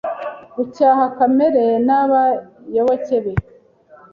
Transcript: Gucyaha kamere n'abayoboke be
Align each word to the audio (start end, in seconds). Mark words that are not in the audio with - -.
Gucyaha 0.55 1.03
kamere 1.17 1.63
n'abayoboke 1.85 3.17
be 3.23 3.33